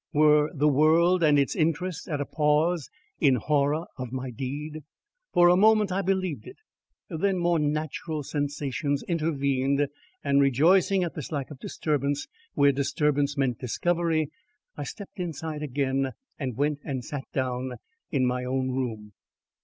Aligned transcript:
Were 0.13 0.49
the 0.51 0.67
world 0.67 1.21
and 1.21 1.37
its 1.37 1.55
interests 1.55 2.07
at 2.07 2.19
a 2.19 2.25
pause 2.25 2.89
in 3.19 3.35
horror 3.35 3.85
of 3.99 4.11
my 4.11 4.31
deed? 4.31 4.81
For 5.31 5.47
a 5.47 5.55
moment 5.55 5.91
I 5.91 6.01
believed 6.01 6.47
it; 6.47 6.55
then 7.07 7.37
more 7.37 7.59
natural 7.59 8.23
sensations 8.23 9.03
intervened 9.03 9.87
and, 10.23 10.41
rejoicing 10.41 11.03
at 11.03 11.13
this 11.13 11.31
lack 11.31 11.51
of 11.51 11.59
disturbance 11.59 12.27
where 12.55 12.71
disturbance 12.71 13.37
meant 13.37 13.59
discovery, 13.59 14.31
I 14.75 14.85
stepped 14.85 15.19
inside 15.19 15.61
again 15.61 16.13
and 16.39 16.57
went 16.57 16.79
and 16.83 17.05
sat 17.05 17.25
down 17.31 17.73
in 18.09 18.25
my 18.25 18.43
own 18.43 18.71
room. 18.71 19.13